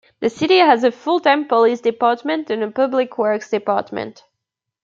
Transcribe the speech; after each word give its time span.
The 0.19 0.31
City 0.31 0.57
has 0.57 0.83
a 0.83 0.91
full-time 0.91 1.45
police 1.47 1.79
department 1.79 2.49
and 2.49 2.73
public 2.73 3.19
works 3.19 3.51
department. 3.51 4.23